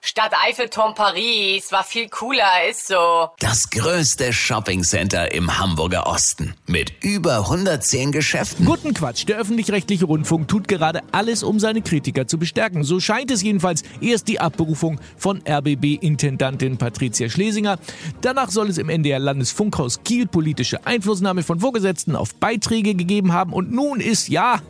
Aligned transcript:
Stadt 0.00 0.32
Eiffelturm 0.46 0.94
Paris 0.94 1.72
war 1.72 1.82
viel 1.82 2.08
cooler, 2.08 2.68
ist 2.70 2.86
so. 2.86 3.30
Das 3.40 3.68
größte 3.68 4.32
Shoppingcenter 4.32 5.32
im 5.32 5.58
Hamburger 5.58 6.06
Osten 6.06 6.54
mit 6.66 6.92
über 7.02 7.38
110 7.38 8.12
Geschäften. 8.12 8.64
Guten 8.64 8.94
Quatsch. 8.94 9.26
Der 9.26 9.38
öffentlich-rechtliche 9.38 10.04
Rundfunk 10.04 10.46
tut 10.46 10.68
gerade 10.68 11.02
alles, 11.10 11.42
um 11.42 11.58
seine 11.58 11.82
Kritiker 11.82 12.28
zu 12.28 12.38
bestärken. 12.38 12.84
So 12.84 13.00
scheint 13.00 13.32
es 13.32 13.42
jedenfalls 13.42 13.82
erst 14.00 14.28
die 14.28 14.40
Abberufung 14.40 15.00
von 15.16 15.42
RBB-Intendantin 15.46 16.78
Patricia 16.78 17.28
Schlesinger. 17.28 17.78
Danach 18.20 18.50
soll 18.50 18.70
es 18.70 18.78
im 18.78 18.88
NDR 18.88 19.18
Landesfunkhaus 19.18 20.04
Kiel 20.04 20.28
politische 20.28 20.86
Einflussnahme 20.86 21.42
von 21.42 21.58
Vorgesetzten 21.58 22.14
auf 22.14 22.36
Beiträge 22.36 22.94
gegeben 22.94 23.32
haben. 23.32 23.52
Und 23.52 23.72
nun 23.72 24.00
ist, 24.00 24.28
ja, 24.28 24.62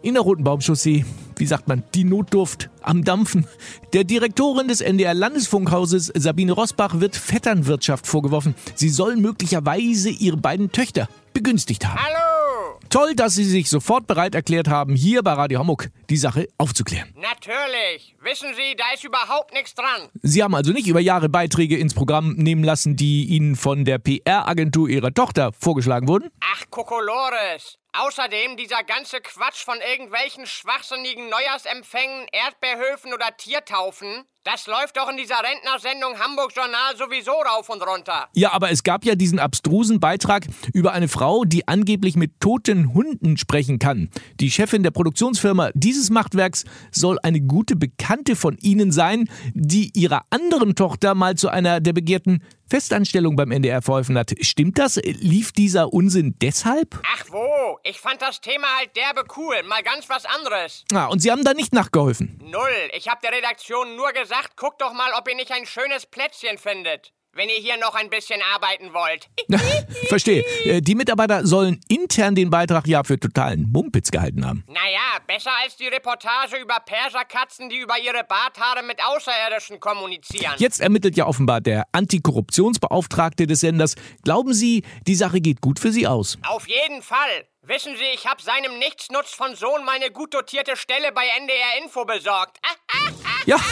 in 0.00 0.14
der 0.14 0.22
Roten 0.22 0.44
Baumchaussee, 0.44 1.04
wie 1.40 1.46
sagt 1.46 1.68
man, 1.68 1.82
die 1.94 2.04
Notduft 2.04 2.70
am 2.82 3.04
Dampfen. 3.04 3.46
Der 3.92 4.04
Direktorin 4.04 4.68
des 4.68 4.80
NDR 4.80 5.14
Landesfunkhauses, 5.14 6.12
Sabine 6.14 6.52
Rosbach, 6.52 7.00
wird 7.00 7.16
Vetternwirtschaft 7.16 8.06
vorgeworfen. 8.06 8.54
Sie 8.74 8.88
soll 8.88 9.16
möglicherweise 9.16 10.10
ihre 10.10 10.36
beiden 10.36 10.72
Töchter 10.72 11.08
begünstigt 11.32 11.86
haben. 11.86 11.98
Hallo! 11.98 12.78
Toll, 12.90 13.14
dass 13.14 13.34
Sie 13.34 13.44
sich 13.44 13.70
sofort 13.70 14.06
bereit 14.06 14.34
erklärt 14.34 14.68
haben, 14.68 14.94
hier 14.94 15.22
bei 15.22 15.32
Radio 15.32 15.60
Hamburg 15.60 15.90
die 16.10 16.18
Sache 16.18 16.48
aufzuklären. 16.58 17.08
Natürlich. 17.14 18.14
Wissen 18.22 18.48
Sie, 18.54 18.76
da 18.76 18.84
ist 18.94 19.04
überhaupt 19.04 19.54
nichts 19.54 19.74
dran. 19.74 20.08
Sie 20.22 20.42
haben 20.42 20.54
also 20.54 20.72
nicht 20.72 20.86
über 20.86 21.00
Jahre 21.00 21.30
Beiträge 21.30 21.78
ins 21.78 21.94
Programm 21.94 22.34
nehmen 22.34 22.62
lassen, 22.64 22.96
die 22.96 23.24
Ihnen 23.24 23.56
von 23.56 23.86
der 23.86 23.98
PR-Agentur 23.98 24.88
Ihrer 24.90 25.14
Tochter 25.14 25.52
vorgeschlagen 25.58 26.06
wurden? 26.06 26.28
Ach, 26.40 26.64
Kokolores. 26.68 27.78
Außerdem 27.94 28.56
dieser 28.56 28.82
ganze 28.84 29.20
Quatsch 29.20 29.64
von 29.64 29.76
irgendwelchen 29.92 30.46
schwachsinnigen 30.46 31.28
Neujahrsempfängen, 31.28 32.26
Erdbeerhöfen 32.32 33.12
oder 33.12 33.36
Tiertaufen, 33.36 34.24
das 34.44 34.66
läuft 34.66 34.96
doch 34.96 35.08
in 35.08 35.16
dieser 35.16 35.36
Rentnersendung 35.36 36.18
Hamburg 36.18 36.50
Journal 36.56 36.96
sowieso 36.96 37.30
rauf 37.30 37.68
und 37.68 37.80
runter. 37.86 38.26
Ja, 38.34 38.52
aber 38.52 38.72
es 38.72 38.82
gab 38.82 39.04
ja 39.04 39.14
diesen 39.14 39.38
abstrusen 39.38 40.00
Beitrag 40.00 40.46
über 40.72 40.92
eine 40.92 41.06
Frau, 41.06 41.44
die 41.44 41.68
angeblich 41.68 42.16
mit 42.16 42.40
toten 42.40 42.92
Hunden 42.92 43.36
sprechen 43.36 43.78
kann. 43.78 44.10
Die 44.40 44.50
Chefin 44.50 44.82
der 44.82 44.90
Produktionsfirma 44.90 45.70
dieses 45.74 46.10
Machtwerks 46.10 46.64
soll 46.90 47.18
eine 47.22 47.40
gute 47.40 47.76
Bekannte 47.76 48.34
von 48.34 48.56
Ihnen 48.58 48.90
sein, 48.90 49.28
die 49.54 49.92
ihrer 49.94 50.22
anderen 50.30 50.74
Tochter 50.74 51.14
mal 51.14 51.36
zu 51.36 51.48
einer 51.48 51.80
der 51.80 51.92
begehrten 51.92 52.42
Festanstellungen 52.68 53.36
beim 53.36 53.52
NDR 53.52 53.82
verholfen 53.82 54.18
hat. 54.18 54.32
Stimmt 54.40 54.78
das? 54.78 54.96
Lief 54.96 55.52
dieser 55.52 55.92
Unsinn 55.92 56.34
deshalb? 56.40 57.00
Ach 57.14 57.26
wo, 57.28 57.51
ich 57.82 58.00
fand 58.00 58.22
das 58.22 58.40
Thema 58.40 58.66
halt 58.78 58.96
derbe 58.96 59.24
cool, 59.36 59.62
mal 59.64 59.82
ganz 59.82 60.08
was 60.08 60.24
anderes. 60.24 60.84
Ah, 60.92 61.06
und 61.06 61.20
Sie 61.20 61.30
haben 61.30 61.44
da 61.44 61.54
nicht 61.54 61.72
nachgeholfen. 61.72 62.38
Null, 62.42 62.90
ich 62.92 63.08
hab 63.08 63.20
der 63.20 63.32
Redaktion 63.32 63.96
nur 63.96 64.12
gesagt, 64.12 64.56
guckt 64.56 64.80
doch 64.80 64.92
mal, 64.92 65.12
ob 65.14 65.28
ihr 65.28 65.36
nicht 65.36 65.52
ein 65.52 65.66
schönes 65.66 66.06
Plätzchen 66.06 66.58
findet. 66.58 67.12
Wenn 67.34 67.48
ihr 67.48 67.56
hier 67.56 67.78
noch 67.78 67.94
ein 67.94 68.10
bisschen 68.10 68.40
arbeiten 68.54 68.92
wollt. 68.92 69.28
Verstehe. 70.08 70.44
Äh, 70.64 70.82
Die 70.82 70.94
Mitarbeiter 70.94 71.46
sollen 71.46 71.80
intern 71.88 72.34
den 72.34 72.50
Beitrag 72.50 72.86
ja 72.86 73.02
für 73.04 73.18
totalen 73.18 73.70
Mumpitz 73.72 74.10
gehalten 74.10 74.46
haben. 74.46 74.64
Naja, 74.66 75.18
besser 75.26 75.50
als 75.62 75.76
die 75.76 75.86
Reportage 75.86 76.56
über 76.58 76.78
Perserkatzen, 76.84 77.70
die 77.70 77.78
über 77.78 77.98
ihre 77.98 78.22
Barthaare 78.24 78.82
mit 78.82 78.98
Außerirdischen 79.02 79.80
kommunizieren. 79.80 80.52
Jetzt 80.58 80.80
ermittelt 80.80 81.16
ja 81.16 81.26
offenbar 81.26 81.62
der 81.62 81.84
Antikorruptionsbeauftragte 81.92 83.46
des 83.46 83.60
Senders. 83.60 83.94
Glauben 84.24 84.52
Sie, 84.52 84.82
die 85.06 85.14
Sache 85.14 85.40
geht 85.40 85.62
gut 85.62 85.78
für 85.78 85.90
Sie 85.90 86.06
aus? 86.06 86.36
Auf 86.46 86.68
jeden 86.68 87.00
Fall. 87.02 87.46
Wissen 87.62 87.96
Sie, 87.96 88.04
ich 88.14 88.26
habe 88.26 88.42
seinem 88.42 88.78
Nichtsnutz 88.78 89.32
von 89.32 89.54
Sohn 89.54 89.84
meine 89.86 90.10
gut 90.10 90.34
dotierte 90.34 90.76
Stelle 90.76 91.12
bei 91.12 91.24
NDR 91.38 91.82
Info 91.82 92.04
besorgt. 92.04 92.58
Ah, 92.62 93.10
Ja. 93.46 93.56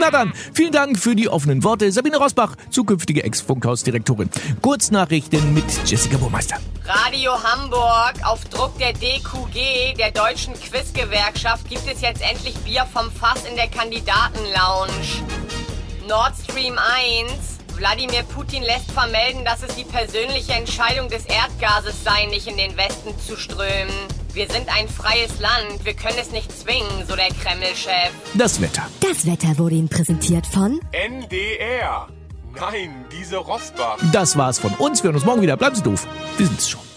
Na 0.00 0.12
dann, 0.12 0.32
vielen 0.54 0.70
Dank 0.70 0.96
für 0.96 1.16
die 1.16 1.28
offenen 1.28 1.64
Worte. 1.64 1.90
Sabine 1.90 2.18
Rosbach, 2.18 2.54
zukünftige 2.70 3.24
Ex-Funkhausdirektorin. 3.24 4.30
Kurznachrichten 4.62 5.52
mit 5.52 5.64
Jessica 5.84 6.16
Burmeister. 6.18 6.58
Radio 6.84 7.32
Hamburg, 7.42 8.14
auf 8.24 8.44
Druck 8.44 8.78
der 8.78 8.92
DQG, 8.92 9.96
der 9.98 10.12
Deutschen 10.12 10.54
Quizgewerkschaft, 10.54 11.68
gibt 11.68 11.82
es 11.92 12.00
jetzt 12.00 12.22
endlich 12.22 12.54
Bier 12.58 12.86
vom 12.86 13.10
Fass 13.10 13.44
in 13.50 13.56
der 13.56 13.66
Kandidatenlounge. 13.66 14.92
Nord 16.08 16.34
Stream 16.44 16.78
1. 16.78 17.58
Wladimir 17.74 18.22
Putin 18.22 18.62
lässt 18.62 18.92
vermelden, 18.92 19.44
dass 19.44 19.64
es 19.64 19.74
die 19.74 19.84
persönliche 19.84 20.52
Entscheidung 20.52 21.08
des 21.08 21.24
Erdgases 21.26 22.04
sei, 22.04 22.26
nicht 22.26 22.46
in 22.46 22.56
den 22.56 22.76
Westen 22.76 23.18
zu 23.18 23.36
strömen. 23.36 24.17
Wir 24.34 24.46
sind 24.48 24.68
ein 24.68 24.88
freies 24.88 25.40
Land, 25.40 25.84
wir 25.84 25.94
können 25.94 26.18
es 26.20 26.30
nicht 26.30 26.52
zwingen, 26.52 27.06
so 27.08 27.16
der 27.16 27.28
Kreml-Chef. 27.28 28.10
Das 28.34 28.60
Wetter. 28.60 28.86
Das 29.00 29.26
Wetter 29.26 29.58
wurde 29.58 29.76
Ihnen 29.76 29.88
präsentiert 29.88 30.46
von 30.46 30.80
NDR. 30.92 32.08
Nein, 32.54 33.04
diese 33.12 33.36
Rosbach. 33.38 33.98
Das 34.12 34.36
war's 34.36 34.58
von 34.58 34.72
uns. 34.74 35.02
Wir 35.02 35.08
hören 35.08 35.16
uns 35.16 35.24
morgen 35.24 35.42
wieder. 35.42 35.56
Bleiben 35.56 35.76
Sie 35.76 35.82
doof. 35.82 36.06
Wir 36.36 36.46
sind's 36.46 36.68
schon. 36.68 36.87